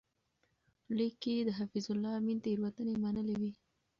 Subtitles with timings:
[0.97, 3.51] لیک کې یې د حفیظالله امین تېروتنې منلې وې.